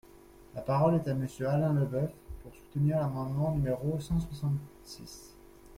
[0.55, 2.09] La parole est à Monsieur Alain Leboeuf,
[2.41, 5.35] pour soutenir l’amendement numéro cent soixante-six.